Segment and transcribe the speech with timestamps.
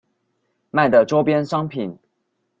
[0.71, 1.99] 賣的週邊商品